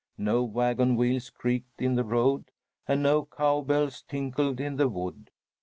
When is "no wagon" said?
0.17-0.95